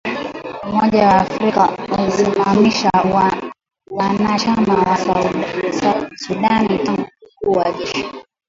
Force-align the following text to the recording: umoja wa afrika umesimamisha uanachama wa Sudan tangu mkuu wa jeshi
umoja 0.67 1.01
wa 1.07 1.15
afrika 1.15 1.63
umesimamisha 1.93 2.91
uanachama 3.91 4.73
wa 4.83 4.97
Sudan 6.17 6.67
tangu 6.83 7.05
mkuu 7.43 7.51
wa 7.51 7.71
jeshi 7.71 8.05